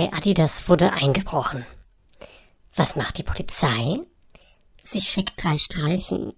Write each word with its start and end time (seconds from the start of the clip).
Bei 0.00 0.10
Adidas 0.14 0.66
wurde 0.66 0.94
eingebrochen. 0.94 1.66
Was 2.74 2.96
macht 2.96 3.18
die 3.18 3.22
Polizei? 3.22 3.98
Sie 4.82 5.02
schickt 5.02 5.44
drei 5.44 5.58
Streifen 5.58 6.32